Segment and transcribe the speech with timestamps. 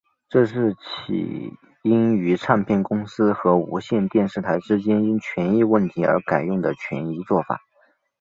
[0.29, 1.53] 这是起
[1.83, 7.61] 因于唱片公司和无线电视台之间因权益问题而改用的权宜作法。